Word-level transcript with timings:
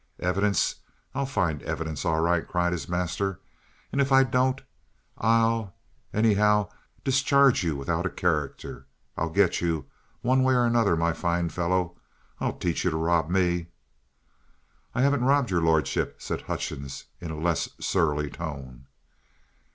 "Evidence? 0.17 0.77
I'll 1.13 1.27
find 1.27 1.61
evidence 1.61 2.05
all 2.05 2.21
right!" 2.21 2.47
cried 2.47 2.71
his 2.71 2.89
master. 2.89 3.39
"And 3.91 4.01
if 4.01 4.11
I 4.11 4.23
don't, 4.23 4.59
I'll, 5.19 5.75
anyhow, 6.11 6.69
discharge 7.03 7.63
you 7.63 7.75
without 7.75 8.07
a 8.07 8.09
character. 8.09 8.87
I'll 9.15 9.29
get 9.29 9.61
you 9.61 9.85
one 10.23 10.41
way 10.41 10.55
or 10.55 10.65
another, 10.65 10.97
my 10.97 11.13
fine 11.13 11.49
fellow! 11.49 11.99
I'll 12.39 12.57
teach 12.57 12.83
you 12.83 12.89
to 12.89 12.97
rob 12.97 13.29
me!" 13.29 13.67
"I 14.95 15.03
haven't 15.03 15.23
robbed 15.25 15.51
your 15.51 15.61
lordship," 15.61 16.15
said 16.19 16.41
Hutchings 16.41 17.05
in 17.19 17.29
a 17.29 17.37
less 17.37 17.69
surly 17.79 18.31
tone. 18.31 18.87